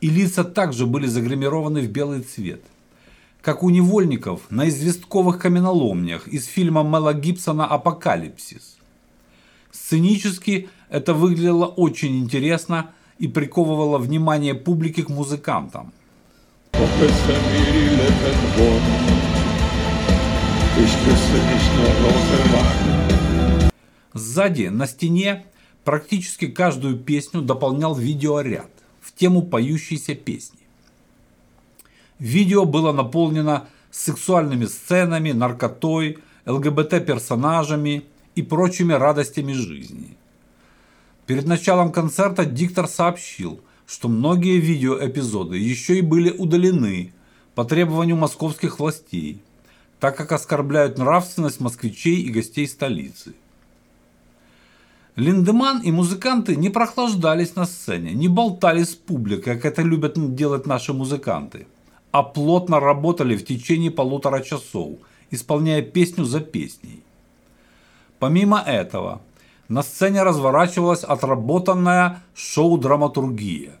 и 0.00 0.10
лица 0.10 0.42
также 0.42 0.84
были 0.84 1.06
загримированы 1.06 1.82
в 1.82 1.88
белый 1.88 2.22
цвет. 2.22 2.60
Как 3.40 3.62
у 3.62 3.70
невольников 3.70 4.40
на 4.50 4.68
известковых 4.68 5.38
каменоломнях 5.38 6.26
из 6.26 6.46
фильма 6.46 6.82
Мела 6.82 7.14
Гибсона 7.14 7.66
«Апокалипсис». 7.66 8.78
Сценически 9.70 10.68
это 10.90 11.14
выглядело 11.14 11.66
очень 11.66 12.18
интересно 12.18 12.90
и 13.20 13.28
приковывало 13.28 13.98
внимание 13.98 14.56
публики 14.56 15.02
к 15.02 15.08
музыкантам. 15.08 15.92
Сзади 24.16 24.68
на 24.68 24.86
стене 24.86 25.44
практически 25.84 26.46
каждую 26.46 26.98
песню 26.98 27.42
дополнял 27.42 27.94
видеоряд 27.94 28.70
в 29.00 29.14
тему 29.14 29.42
поющейся 29.42 30.14
песни. 30.14 30.60
Видео 32.18 32.64
было 32.64 32.92
наполнено 32.92 33.68
сексуальными 33.90 34.64
сценами, 34.64 35.32
наркотой, 35.32 36.18
ЛГБТ-персонажами 36.46 38.04
и 38.34 38.42
прочими 38.42 38.94
радостями 38.94 39.52
жизни. 39.52 40.16
Перед 41.26 41.46
началом 41.46 41.92
концерта 41.92 42.46
диктор 42.46 42.88
сообщил, 42.88 43.60
что 43.86 44.08
многие 44.08 44.58
видеоэпизоды 44.58 45.58
еще 45.58 45.98
и 45.98 46.02
были 46.02 46.30
удалены 46.30 47.12
по 47.54 47.64
требованию 47.64 48.16
московских 48.16 48.78
властей, 48.78 49.42
так 50.00 50.16
как 50.16 50.32
оскорбляют 50.32 50.96
нравственность 50.96 51.60
москвичей 51.60 52.22
и 52.22 52.30
гостей 52.30 52.66
столицы. 52.66 53.34
Линдеман 55.16 55.80
и 55.80 55.90
музыканты 55.90 56.56
не 56.56 56.68
прохлаждались 56.68 57.56
на 57.56 57.64
сцене, 57.64 58.12
не 58.12 58.28
болтали 58.28 58.82
с 58.82 58.94
публикой, 58.94 59.54
как 59.54 59.64
это 59.64 59.80
любят 59.80 60.34
делать 60.34 60.66
наши 60.66 60.92
музыканты, 60.92 61.66
а 62.10 62.22
плотно 62.22 62.80
работали 62.80 63.34
в 63.34 63.44
течение 63.46 63.90
полутора 63.90 64.40
часов, 64.40 64.98
исполняя 65.30 65.80
песню 65.80 66.26
за 66.26 66.40
песней. 66.40 67.02
Помимо 68.18 68.60
этого, 68.60 69.22
на 69.68 69.82
сцене 69.82 70.22
разворачивалась 70.22 71.02
отработанная 71.02 72.22
шоу-драматургия. 72.34 73.72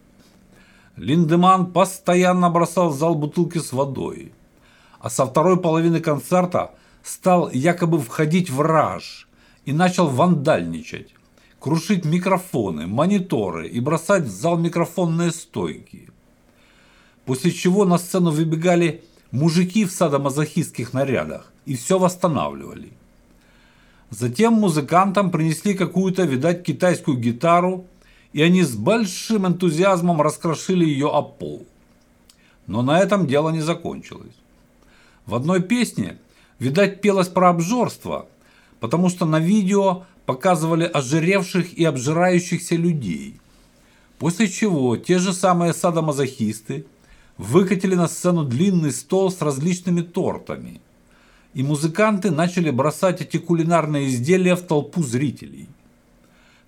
Линдеман 0.96 1.66
постоянно 1.66 2.48
бросал 2.48 2.88
в 2.88 2.96
зал 2.96 3.14
бутылки 3.14 3.58
с 3.58 3.74
водой, 3.74 4.32
а 5.00 5.10
со 5.10 5.26
второй 5.26 5.60
половины 5.60 6.00
концерта 6.00 6.70
стал 7.02 7.50
якобы 7.50 8.00
входить 8.00 8.48
в 8.48 8.62
раж 8.62 9.28
и 9.66 9.74
начал 9.74 10.08
вандальничать, 10.08 11.15
крушить 11.60 12.04
микрофоны, 12.04 12.86
мониторы 12.86 13.68
и 13.68 13.80
бросать 13.80 14.24
в 14.24 14.30
зал 14.30 14.58
микрофонные 14.58 15.30
стойки. 15.30 16.08
После 17.24 17.50
чего 17.50 17.84
на 17.84 17.98
сцену 17.98 18.30
выбегали 18.30 19.02
мужики 19.30 19.84
в 19.84 19.90
садомазохистских 19.90 20.92
нарядах 20.92 21.52
и 21.64 21.74
все 21.76 21.98
восстанавливали. 21.98 22.92
Затем 24.10 24.54
музыкантам 24.54 25.30
принесли 25.30 25.74
какую-то, 25.74 26.22
видать, 26.22 26.62
китайскую 26.62 27.18
гитару, 27.18 27.86
и 28.32 28.42
они 28.42 28.62
с 28.62 28.74
большим 28.74 29.46
энтузиазмом 29.46 30.22
раскрошили 30.22 30.84
ее 30.84 31.08
о 31.08 31.22
пол. 31.22 31.66
Но 32.66 32.82
на 32.82 33.00
этом 33.00 33.26
дело 33.26 33.50
не 33.50 33.60
закончилось. 33.60 34.34
В 35.24 35.34
одной 35.34 35.62
песне, 35.62 36.18
видать, 36.58 37.00
пелось 37.00 37.28
про 37.28 37.50
обжорство, 37.50 38.28
потому 38.80 39.08
что 39.08 39.26
на 39.26 39.40
видео 39.40 40.04
показывали 40.26 40.84
ожиревших 40.84 41.74
и 41.74 41.84
обжирающихся 41.84 42.76
людей. 42.76 43.40
После 44.18 44.48
чего 44.48 44.96
те 44.96 45.18
же 45.18 45.32
самые 45.32 45.74
садомазохисты 45.74 46.86
выкатили 47.36 47.94
на 47.94 48.08
сцену 48.08 48.44
длинный 48.44 48.92
стол 48.92 49.30
с 49.30 49.40
различными 49.42 50.00
тортами– 50.00 50.80
и 51.56 51.62
музыканты 51.62 52.30
начали 52.30 52.68
бросать 52.70 53.22
эти 53.22 53.38
кулинарные 53.38 54.08
изделия 54.08 54.56
в 54.56 54.60
толпу 54.60 55.02
зрителей. 55.02 55.70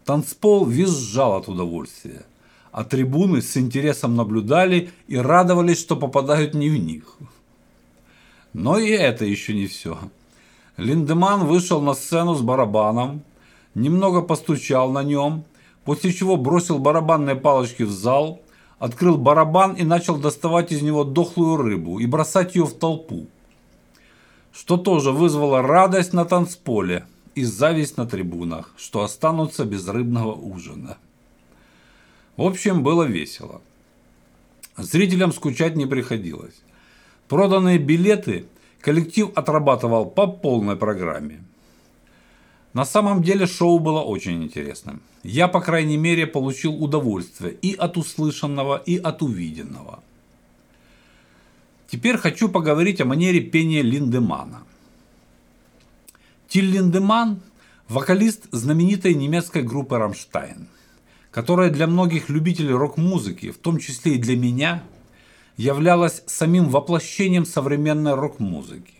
Танцпол 0.07 0.64
визжал 0.64 1.37
от 1.37 1.47
удовольствия, 1.47 2.25
а 2.73 2.85
трибуны 2.85 3.42
с 3.42 3.55
интересом 3.59 4.16
наблюдали 4.16 4.88
и 5.07 5.18
радовались, 5.18 5.79
что 5.79 5.94
попадают 5.94 6.55
не 6.55 6.71
в 6.71 6.79
них. 6.79 7.03
Но 8.55 8.79
и 8.79 8.88
это 8.88 9.27
еще 9.27 9.53
не 9.53 9.66
все. 9.66 9.99
Линдеман 10.79 11.47
вышел 11.47 11.83
на 11.83 11.93
сцену 11.93 12.35
с 12.35 12.41
барабаном, 12.41 13.23
немного 13.75 14.23
постучал 14.23 14.91
на 14.91 15.03
нем, 15.03 15.45
после 15.85 16.12
чего 16.14 16.38
бросил 16.38 16.79
барабанные 16.79 17.37
палочки 17.37 17.83
в 17.83 17.91
зал, 17.91 18.41
открыл 18.79 19.19
барабан 19.19 19.75
и 19.75 19.85
начал 19.85 20.17
доставать 20.17 20.73
из 20.73 20.81
него 20.81 21.05
дохлую 21.05 21.59
рыбу 21.59 21.99
и 21.99 22.07
бросать 22.07 22.55
ее 22.55 22.64
в 22.64 22.73
толпу 22.73 23.27
что 24.59 24.77
тоже 24.77 25.12
вызвало 25.12 25.62
радость 25.62 26.12
на 26.12 26.25
танцполе 26.25 27.07
и 27.37 27.45
зависть 27.45 27.97
на 27.97 28.07
трибунах, 28.07 28.75
что 28.77 29.05
останутся 29.05 29.64
без 29.64 29.87
рыбного 29.87 30.33
ужина. 30.33 30.99
В 32.37 32.43
общем, 32.43 32.83
было 32.83 33.05
весело. 33.05 33.61
Зрителям 34.77 35.33
скучать 35.33 35.77
не 35.77 35.87
приходилось. 35.87 36.61
Проданные 37.29 37.79
билеты 37.79 38.47
коллектив 38.81 39.31
отрабатывал 39.35 40.07
по 40.07 40.27
полной 40.27 40.77
программе. 40.77 41.43
На 42.73 42.85
самом 42.85 43.23
деле 43.23 43.47
шоу 43.47 43.79
было 43.79 44.01
очень 44.01 44.45
интересным. 44.45 45.01
Я, 45.23 45.49
по 45.49 45.61
крайней 45.61 45.97
мере, 45.97 46.27
получил 46.27 46.75
удовольствие 46.75 47.53
и 47.53 47.75
от 47.75 47.97
услышанного, 47.97 48.77
и 48.77 48.99
от 48.99 49.23
увиденного. 49.23 50.03
Теперь 51.91 52.19
хочу 52.19 52.49
поговорить 52.49 53.01
о 53.01 53.07
манере 53.07 53.41
пения 53.41 53.83
Линдемана. 53.83 54.62
Тиль 56.49 56.71
Линдеман– 56.71 57.41
вокалист 57.88 58.47
знаменитой 58.53 59.14
немецкой 59.14 59.62
группы 59.62 59.97
«Рамштайн», 59.97 60.69
которая 61.31 61.71
для 61.71 61.87
многих 61.87 62.29
любителей 62.29 62.75
рок-музыки, 62.75 63.51
в 63.51 63.59
том 63.59 63.79
числе 63.79 64.14
и 64.14 64.19
для 64.19 64.37
меня, 64.37 64.83
являлась 65.59 66.23
самим 66.27 66.68
воплощением 66.71 67.44
современной 67.44 68.14
рок-музыки. 68.14 68.94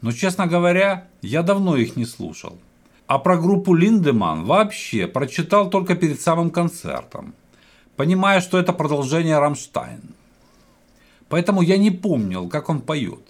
Но, 0.00 0.10
честно 0.10 0.46
говоря, 0.46 1.08
я 1.22 1.42
давно 1.42 1.76
их 1.76 1.94
не 1.94 2.06
слушал. 2.06 2.58
А 3.06 3.18
про 3.18 3.36
группу 3.36 3.74
Линдеман 3.74 4.44
вообще 4.44 5.06
прочитал 5.06 5.70
только 5.70 5.94
перед 5.94 6.20
самым 6.20 6.50
концертом, 6.50 7.34
понимая, 7.96 8.40
что 8.40 8.58
это 8.58 8.72
продолжение 8.72 9.38
«Рамштайн». 9.38 10.00
Поэтому 11.28 11.60
я 11.60 11.76
не 11.76 11.90
помнил, 11.90 12.48
как 12.48 12.68
он 12.68 12.80
поет. 12.80 13.22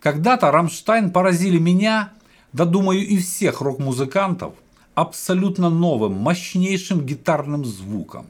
Когда-то 0.00 0.50
Рамштайн 0.50 1.10
поразили 1.10 1.58
меня, 1.58 2.12
да 2.52 2.64
думаю 2.64 3.06
и 3.06 3.18
всех 3.18 3.60
рок-музыкантов, 3.60 4.54
абсолютно 4.94 5.68
новым, 5.68 6.12
мощнейшим 6.12 7.04
гитарным 7.04 7.64
звуком. 7.64 8.26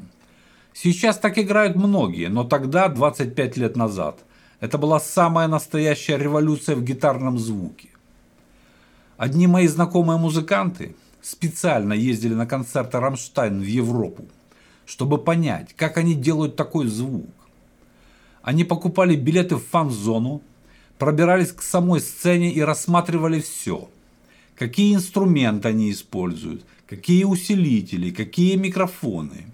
Сейчас 0.79 1.17
так 1.17 1.39
играют 1.39 1.75
многие, 1.75 2.29
но 2.29 2.45
тогда, 2.45 2.89
25 2.89 3.57
лет 3.57 3.77
назад, 3.77 4.23
это 4.61 4.77
была 4.77 5.01
самая 5.01 5.49
настоящая 5.49 6.19
революция 6.19 6.77
в 6.77 6.85
гитарном 6.85 7.39
звуке. 7.39 7.89
Одни 9.17 9.47
мои 9.47 9.69
знакомые 9.69 10.19
музыканты 10.19 10.95
специально 11.23 11.95
ездили 11.95 12.35
на 12.35 12.45
концерты 12.45 13.01
Рамштайн 13.01 13.59
в 13.59 13.65
Европу, 13.65 14.27
чтобы 14.85 15.17
понять, 15.17 15.73
как 15.75 15.97
они 15.97 16.15
делают 16.15 16.57
такой 16.57 16.89
звук. 16.89 17.31
Они 18.43 18.62
покупали 18.62 19.17
билеты 19.17 19.57
в 19.57 19.65
фан-зону, 19.65 20.43
пробирались 20.99 21.53
к 21.53 21.62
самой 21.62 22.01
сцене 22.01 22.53
и 22.53 22.61
рассматривали 22.61 23.41
все. 23.41 23.89
Какие 24.55 24.95
инструменты 24.95 25.69
они 25.69 25.91
используют, 25.91 26.67
какие 26.87 27.25
усилители, 27.25 28.11
какие 28.11 28.57
микрофоны. 28.57 29.47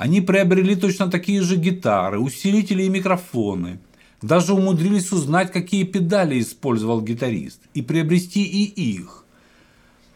Они 0.00 0.22
приобрели 0.22 0.76
точно 0.76 1.10
такие 1.10 1.42
же 1.42 1.56
гитары, 1.56 2.18
усилители 2.18 2.84
и 2.84 2.88
микрофоны. 2.88 3.80
Даже 4.22 4.54
умудрились 4.54 5.12
узнать, 5.12 5.52
какие 5.52 5.84
педали 5.84 6.40
использовал 6.40 7.02
гитарист, 7.02 7.60
и 7.74 7.82
приобрести 7.82 8.42
и 8.42 8.62
их. 8.64 9.26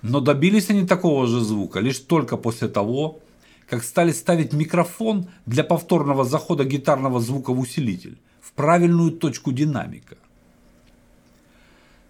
Но 0.00 0.20
добились 0.20 0.70
они 0.70 0.86
такого 0.86 1.26
же 1.26 1.40
звука 1.40 1.80
лишь 1.80 1.98
только 1.98 2.38
после 2.38 2.68
того, 2.68 3.20
как 3.68 3.84
стали 3.84 4.12
ставить 4.12 4.54
микрофон 4.54 5.26
для 5.44 5.64
повторного 5.64 6.24
захода 6.24 6.64
гитарного 6.64 7.20
звука 7.20 7.52
в 7.52 7.60
усилитель 7.60 8.16
в 8.40 8.52
правильную 8.52 9.10
точку 9.10 9.52
динамика. 9.52 10.16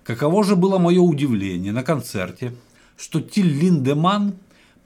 Каково 0.04 0.44
же 0.44 0.54
было 0.54 0.78
мое 0.78 1.00
удивление 1.00 1.72
на 1.72 1.82
концерте, 1.82 2.54
что 2.96 3.20
Тиль 3.20 3.50
Линдеман 3.50 4.34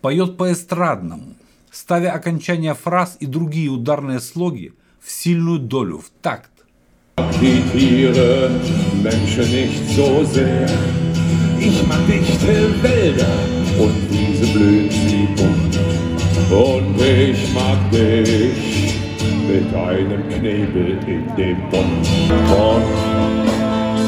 поет 0.01 0.39
по-эстрадному, 0.39 1.35
ставя 1.71 2.11
окончания 2.11 2.75
фраз 2.75 3.17
и 3.21 3.27
другие 3.27 3.71
ударные 3.71 4.21
слоги 4.21 4.73
в 5.01 5.11
сильную 5.11 5.59
долю, 5.59 5.99
в 5.99 6.11
такт. 6.23 6.51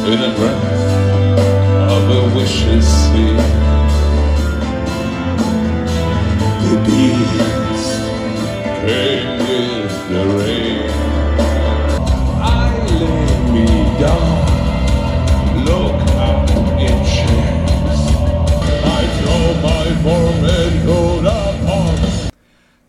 In 0.06 0.18
a 0.18 0.34
breath 0.34 0.64
of 1.90 2.10
a 2.10 2.36
wishes 2.36 2.86
sea. 2.86 3.69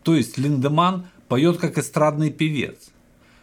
То 0.03 0.15
есть 0.15 0.37
Линдеман 0.37 1.05
поет 1.27 1.57
как 1.57 1.77
эстрадный 1.77 2.31
певец. 2.31 2.91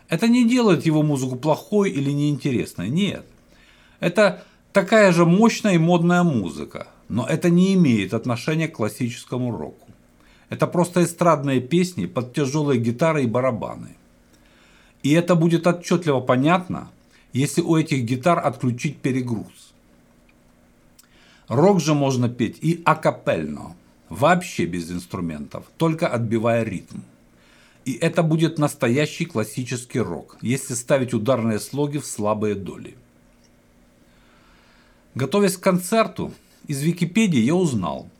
Это 0.08 0.28
не 0.28 0.48
делает 0.48 0.84
его 0.86 1.02
музыку 1.02 1.36
плохой 1.36 1.90
или 1.90 2.10
неинтересной, 2.10 2.88
нет. 2.88 3.24
Это 4.00 4.44
такая 4.72 5.12
же 5.12 5.24
мощная 5.24 5.74
и 5.74 5.78
модная 5.78 6.22
музыка, 6.22 6.88
но 7.08 7.26
это 7.26 7.50
не 7.50 7.74
имеет 7.74 8.12
отношения 8.12 8.68
к 8.68 8.76
классическому 8.76 9.56
року. 9.56 9.87
Это 10.48 10.66
просто 10.66 11.04
эстрадные 11.04 11.60
песни 11.60 12.06
под 12.06 12.34
тяжелые 12.34 12.80
гитары 12.80 13.24
и 13.24 13.26
барабаны. 13.26 13.96
И 15.02 15.12
это 15.12 15.34
будет 15.34 15.66
отчетливо 15.66 16.20
понятно, 16.20 16.90
если 17.32 17.60
у 17.60 17.76
этих 17.76 18.04
гитар 18.04 18.38
отключить 18.38 18.98
перегруз. 18.98 19.74
Рок 21.48 21.80
же 21.80 21.94
можно 21.94 22.28
петь 22.28 22.58
и 22.60 22.82
акапельно, 22.84 23.74
вообще 24.08 24.66
без 24.66 24.90
инструментов, 24.90 25.64
только 25.76 26.08
отбивая 26.08 26.62
ритм. 26.62 26.98
И 27.84 27.94
это 27.94 28.22
будет 28.22 28.58
настоящий 28.58 29.24
классический 29.24 30.00
рок, 30.00 30.36
если 30.42 30.74
ставить 30.74 31.14
ударные 31.14 31.58
слоги 31.58 31.98
в 31.98 32.06
слабые 32.06 32.54
доли. 32.54 32.96
Готовясь 35.14 35.56
к 35.56 35.62
концерту, 35.62 36.32
из 36.66 36.82
Википедии 36.82 37.40
я 37.40 37.54
узнал, 37.54 38.10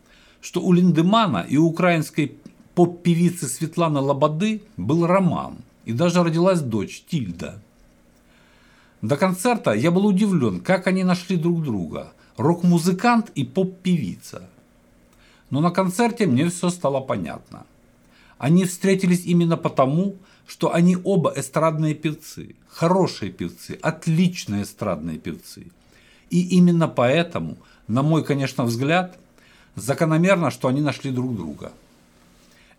что 0.40 0.60
у 0.60 0.72
Линдемана 0.72 1.44
и 1.48 1.56
у 1.56 1.66
украинской 1.66 2.36
поп-певицы 2.74 3.48
Светланы 3.48 4.00
Лободы 4.00 4.62
был 4.76 5.06
роман, 5.06 5.58
и 5.84 5.92
даже 5.92 6.22
родилась 6.22 6.60
дочь 6.60 7.04
Тильда. 7.08 7.60
До 9.02 9.16
концерта 9.16 9.72
я 9.72 9.90
был 9.90 10.06
удивлен, 10.06 10.60
как 10.60 10.86
они 10.86 11.04
нашли 11.04 11.36
друг 11.36 11.62
друга– 11.62 12.12
рок-музыкант 12.36 13.30
и 13.34 13.44
поп-певица. 13.44 14.48
Но 15.50 15.60
на 15.60 15.70
концерте 15.70 16.26
мне 16.26 16.48
все 16.48 16.70
стало 16.70 17.00
понятно– 17.00 17.66
они 18.38 18.64
встретились 18.64 19.26
именно 19.26 19.56
потому, 19.56 20.16
что 20.46 20.72
они 20.72 20.96
оба 21.04 21.32
эстрадные 21.36 21.94
певцы, 21.94 22.54
хорошие 22.68 23.32
певцы, 23.32 23.78
отличные 23.82 24.62
эстрадные 24.62 25.18
певцы. 25.18 25.66
И 26.30 26.56
именно 26.56 26.88
поэтому, 26.88 27.58
на 27.88 28.02
мой, 28.02 28.24
конечно, 28.24 28.64
взгляд, 28.64 29.18
закономерно, 29.74 30.50
что 30.50 30.68
они 30.68 30.80
нашли 30.80 31.10
друг 31.10 31.36
друга. 31.36 31.72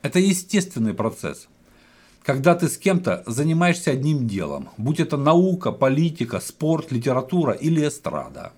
Это 0.02 0.20
естественный 0.20 0.94
процесс. 0.94 1.48
Когда 2.24 2.56
ты 2.56 2.68
с 2.68 2.78
кем-то 2.78 3.24
занимаешься 3.26 3.92
одним 3.92 4.28
делом, 4.28 4.70
будь 4.78 5.00
это 5.00 5.18
наука, 5.18 5.72
политика, 5.72 6.40
спорт, 6.40 6.92
литература 6.92 7.54
или 7.54 7.88
эстрада. 7.88 8.52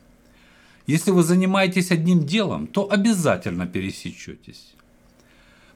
Если 0.87 1.11
вы 1.11 1.23
занимаетесь 1.23 1.91
одним 1.91 2.25
делом, 2.25 2.67
то 2.67 2.91
обязательно 2.91 3.67
пересечетесь. 3.67 4.73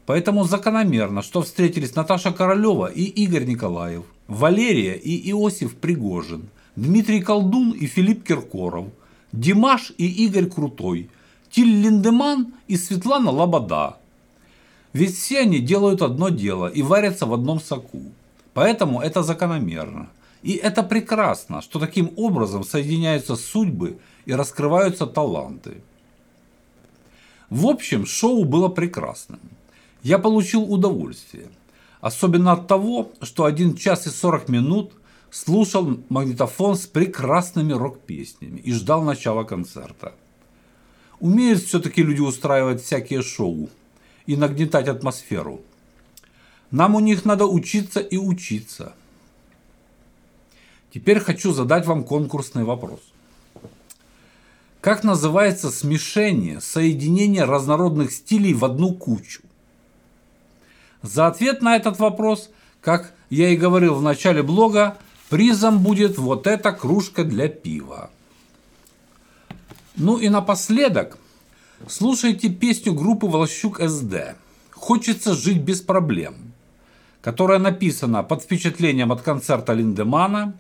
Поэтому 0.06 0.44
закономерно, 0.44 1.22
что 1.22 1.42
встретились 1.42 1.96
Наташа 1.96 2.32
Королева 2.32 2.88
и 2.88 3.04
Игорь 3.04 3.46
Николаев, 3.46 4.04
Валерия 4.28 4.96
и 4.96 5.32
Иосиф 5.32 5.76
Пригожин, 5.76 6.50
Дмитрий 6.76 7.22
Колдун 7.22 7.72
и 7.72 7.88
Филипп 7.88 8.24
Киркоров, 8.24 8.88
Димаш 9.32 9.94
и 9.98 10.26
Игорь 10.26 10.48
Крутой, 10.48 11.10
Тиль 11.50 11.82
Линдеман 11.82 12.54
и 12.68 12.78
Светлана 12.78 13.32
Лобода. 13.32 13.98
Ведь 14.94 15.16
все 15.16 15.40
они 15.40 15.60
делают 15.60 16.02
одно 16.02 16.30
дело 16.30 16.68
и 16.68 16.82
варятся 16.82 17.26
в 17.26 17.34
одном 17.34 17.60
соку. 17.60 18.02
Поэтому 18.54 19.02
это 19.02 19.24
закономерно. 19.24 20.10
И 20.42 20.54
это 20.54 20.84
прекрасно, 20.84 21.62
что 21.62 21.80
таким 21.80 22.12
образом 22.16 22.64
соединяются 22.64 23.36
судьбы 23.36 23.98
и 24.26 24.34
раскрываются 24.34 25.06
таланты. 25.08 25.82
В 27.50 27.68
общем, 27.68 28.06
шоу 28.06 28.46
было 28.46 28.70
прекрасным 28.70 29.40
я 30.06 30.20
получил 30.20 30.72
удовольствие. 30.72 31.50
Особенно 32.00 32.52
от 32.52 32.68
того, 32.68 33.12
что 33.24 33.46
1 33.46 33.76
час 33.76 34.06
и 34.06 34.12
40 34.12 34.50
минут 34.50 34.92
слушал 35.32 35.98
магнитофон 36.10 36.76
с 36.76 36.86
прекрасными 36.86 37.74
рок-песнями 37.74 38.60
и 38.60 38.72
ждал 38.72 39.02
начала 39.02 39.44
концерта. 39.44 40.14
Умеют 41.20 41.64
все-таки 41.64 42.04
люди 42.04 42.22
устраивать 42.22 42.84
всякие 42.84 43.22
шоу 43.22 43.70
и 44.26 44.36
нагнетать 44.36 44.88
атмосферу. 44.88 45.62
Нам 46.72 46.96
у 46.96 47.00
них 47.00 47.26
надо 47.26 47.46
учиться 47.46 48.00
и 48.00 48.18
учиться. 48.18 48.94
Теперь 50.94 51.20
хочу 51.20 51.52
задать 51.54 51.86
вам 51.86 52.04
конкурсный 52.04 52.64
вопрос. 52.64 53.00
Как 54.82 55.04
называется 55.04 55.72
смешение, 55.72 56.62
соединение 56.62 57.46
разнородных 57.46 58.12
стилей 58.12 58.54
в 58.54 58.64
одну 58.64 58.94
кучу? 58.94 59.42
За 61.02 61.28
ответ 61.28 61.62
на 61.62 61.76
этот 61.76 62.00
вопрос, 62.00 62.50
как 62.82 63.14
я 63.30 63.50
и 63.50 63.58
говорил 63.58 63.96
в 63.96 64.02
начале 64.02 64.44
блога, 64.44 64.98
призом 65.30 65.80
будет 65.80 66.18
вот 66.18 66.46
эта 66.46 66.72
кружка 66.72 67.24
для 67.24 67.48
пива. 67.48 68.10
Ну 69.98 70.18
и 70.18 70.30
напоследок, 70.30 71.18
слушайте 71.88 72.50
песню 72.50 72.94
группы 72.94 73.28
Волощук 73.28 73.80
СД 73.80 74.36
«Хочется 74.72 75.34
жить 75.34 75.62
без 75.62 75.82
проблем», 75.82 76.36
которая 77.22 77.60
написана 77.60 78.24
под 78.24 78.44
впечатлением 78.44 79.12
от 79.12 79.22
концерта 79.22 79.74
Линдемана 79.74 80.54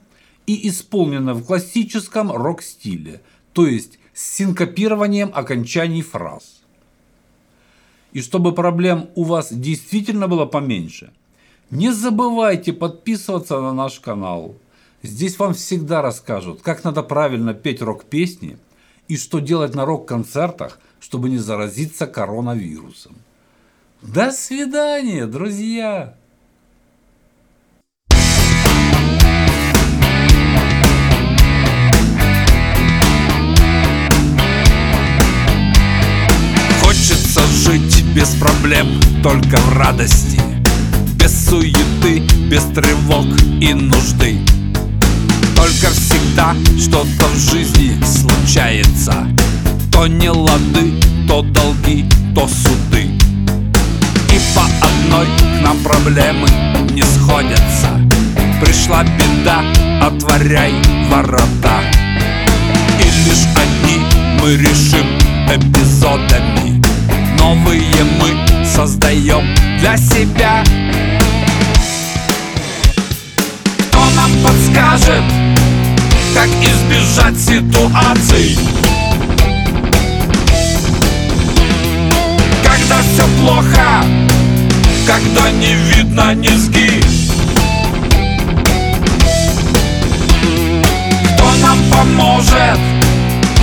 и 0.48 0.67
исполнена 0.69 1.34
в 1.34 1.45
классическом 1.45 2.32
рок-стиле, 2.32 3.21
то 3.54 3.67
есть 3.67 4.00
с 4.13 4.36
синкопированием 4.36 5.32
окончаний 5.34 6.02
фраз 6.02 6.56
и 8.15 8.21
чтобы 8.21 8.54
проблем 8.54 9.10
у 9.15 9.24
вас 9.24 9.52
действительно 9.52 10.30
было 10.30 10.45
поменьше, 10.45 11.12
не 11.69 11.91
забывайте 11.91 12.71
подписываться 12.71 13.60
на 13.60 13.74
наш 13.74 14.00
канал. 14.00 14.56
Здесь 15.04 15.38
вам 15.38 15.54
всегда 15.54 16.02
расскажут, 16.02 16.62
как 16.62 16.86
надо 16.86 17.04
правильно 17.04 17.54
петь 17.54 17.82
рок-песни 17.82 18.58
и 19.07 19.17
что 19.17 19.39
делать 19.39 19.75
на 19.75 19.85
рок-концертах, 19.85 20.79
чтобы 20.99 21.29
не 21.29 21.37
заразиться 21.37 22.07
коронавирусом. 22.07 23.15
До 24.01 24.31
свидания, 24.31 25.25
друзья! 25.25 26.15
жить 37.65 38.03
без 38.15 38.29
проблем, 38.35 38.87
только 39.23 39.57
в 39.57 39.77
радости 39.77 40.39
Без 41.15 41.49
суеты, 41.49 42.19
без 42.49 42.63
тревог 42.65 43.25
и 43.59 43.73
нужды 43.73 44.54
Только 45.55 45.89
всегда 45.93 46.53
что-то 46.79 47.25
в 47.27 47.51
жизни 47.51 47.97
случается. 48.03 49.27
То 49.91 50.07
не 50.07 50.29
лады, 50.29 51.01
то 51.27 51.41
долги, 51.41 52.05
то 52.35 52.47
суды. 52.47 53.09
И 54.31 54.39
по 54.53 54.65
одной 54.85 55.25
к 55.25 55.63
нам 55.63 55.77
проблемы 55.79 56.47
не 56.91 57.03
сходятся. 57.03 57.89
Пришла 58.61 59.03
беда, 59.03 59.61
отворяй 60.01 60.73
ворота. 61.09 61.81
И 62.99 63.03
лишь 63.03 63.47
одни 63.55 63.99
мы 64.41 64.55
решим 64.57 65.07
эпизодами. 65.49 66.81
Новые 67.39 68.03
мы 68.19 68.65
создаем 68.65 69.45
для 69.79 69.97
себя. 69.97 70.63
Кто 73.89 73.99
нам 74.15 74.31
подскажет, 74.43 75.23
как 76.36 76.50
избежать 76.50 77.39
ситуаций 77.39 78.58
Когда 82.62 82.98
все 83.02 83.24
плохо, 83.39 84.06
когда 85.08 85.50
не 85.52 85.76
видно 85.76 86.34
низги. 86.36 87.02
Кто 91.36 91.52
нам 91.62 91.78
поможет 91.89 92.80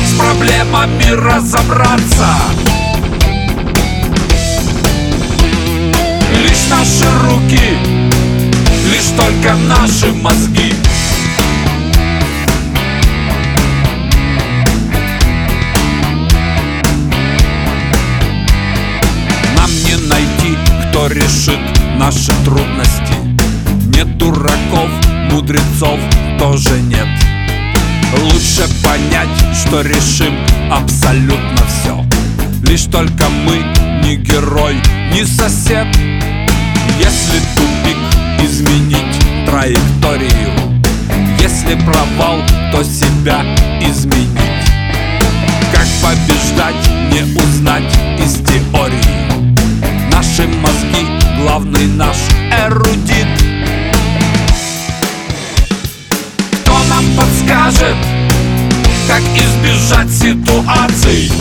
с 0.07 0.19
проблемами 0.19 1.11
разобраться? 1.11 2.27
Лишь 6.43 6.71
наши 6.71 7.05
руки, 7.27 7.77
лишь 8.91 9.11
только 9.15 9.55
наши 9.57 10.11
мозги 10.15 10.73
кто 21.03 21.09
решит 21.09 21.59
наши 21.99 22.33
трудности? 22.45 23.15
Нет 23.97 24.19
дураков, 24.19 24.89
мудрецов 25.33 25.99
тоже 26.39 26.81
нет. 26.83 27.09
Лучше 28.21 28.69
понять, 28.85 29.29
что 29.53 29.81
решим 29.81 30.35
абсолютно 30.71 31.57
все 31.67 32.05
Лишь 32.63 32.85
только 32.85 33.25
мы 33.45 33.65
не 34.05 34.17
герой, 34.17 34.77
не 35.13 35.25
сосед. 35.25 35.89
Если 36.99 37.41
тупик 37.57 37.97
изменить 38.45 39.47
траекторию 39.47 40.53
Если 41.41 41.75
провал, 41.85 42.39
то 42.71 42.85
себя 42.85 43.43
изменить. 43.81 44.71
Как 45.73 45.87
побеждать, 46.01 46.89
не 47.11 47.23
узнать 47.43 47.93
из 48.21 48.35
теории 48.35 49.52
Наши 50.23 50.47
мозги, 50.47 51.05
главный 51.41 51.89
наш 51.89 52.17
эрудит. 52.65 53.27
Кто 56.61 56.79
нам 56.89 57.05
подскажет, 57.17 57.97
как 59.09 59.21
избежать 59.35 60.11
ситуаций? 60.13 61.33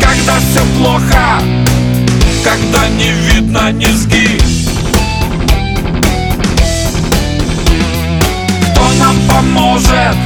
Когда 0.00 0.38
все 0.38 0.62
плохо, 0.78 1.42
когда 2.44 2.88
не 2.90 3.10
видно 3.10 3.72
низги. 3.72 4.38
Кто 8.70 8.92
нам 9.00 9.16
поможет 9.28 10.16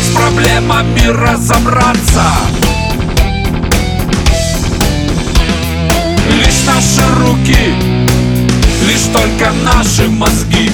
с 0.00 0.14
проблемами 0.14 1.08
разобраться 1.08 2.22
наши 6.66 7.02
руки, 7.18 7.74
лишь 8.86 9.06
только 9.12 9.52
наши 9.64 10.08
мозги 10.08 10.70